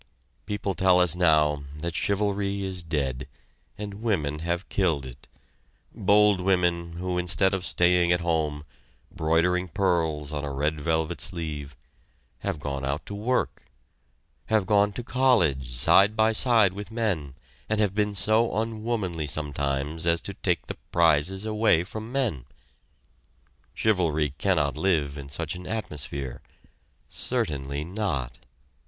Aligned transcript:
People 0.47 0.73
tell 0.73 0.99
us 0.99 1.15
now 1.15 1.63
that 1.77 1.93
chivalry 1.95 2.63
is 2.63 2.81
dead, 2.81 3.27
and 3.77 4.01
women 4.01 4.39
have 4.39 4.67
killed 4.67 5.05
it, 5.05 5.27
bold 5.93 6.41
women 6.41 6.93
who 6.93 7.19
instead 7.19 7.53
of 7.53 7.63
staying 7.63 8.11
at 8.11 8.21
home, 8.21 8.65
broidering 9.11 9.67
pearls 9.67 10.33
on 10.33 10.43
a 10.43 10.51
red 10.51 10.81
velvet 10.81 11.21
sleeve, 11.21 11.75
have 12.39 12.57
gone 12.59 12.83
out 12.83 13.05
to 13.05 13.13
work 13.13 13.65
have 14.47 14.65
gone 14.65 14.91
to 14.91 15.03
college 15.03 15.69
side 15.71 16.15
by 16.15 16.31
side 16.31 16.73
with 16.73 16.89
men 16.89 17.35
and 17.69 17.79
have 17.79 17.93
been 17.93 18.15
so 18.15 18.57
unwomanly 18.57 19.27
sometimes 19.27 20.07
as 20.07 20.19
to 20.19 20.33
take 20.33 20.65
the 20.65 20.77
prizes 20.91 21.45
away 21.45 21.83
from 21.83 22.11
men. 22.11 22.45
Chivalry 23.75 24.31
cannot 24.39 24.75
live 24.77 25.19
in 25.19 25.29
such 25.29 25.53
an 25.53 25.67
atmosphere. 25.67 26.41
Certainly 27.11 27.83
not! 27.83 28.39